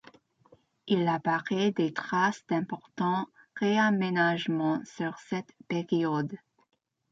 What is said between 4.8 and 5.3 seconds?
sur